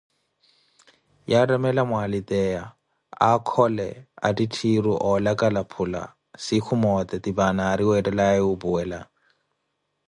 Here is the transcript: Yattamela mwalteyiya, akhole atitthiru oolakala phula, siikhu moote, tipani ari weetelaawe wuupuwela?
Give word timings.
Yattamela 1.31 1.81
mwalteyiya, 1.89 2.63
akhole 3.31 3.87
atitthiru 4.27 4.93
oolakala 5.07 5.61
phula, 5.71 6.03
siikhu 6.43 6.73
moote, 6.81 7.15
tipani 7.23 7.61
ari 7.71 7.83
weetelaawe 7.89 8.41
wuupuwela? 8.45 8.99